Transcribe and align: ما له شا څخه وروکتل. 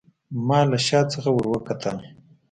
ما 0.47 0.59
له 0.69 0.77
شا 0.87 0.99
څخه 1.13 1.29
وروکتل. 1.33 1.97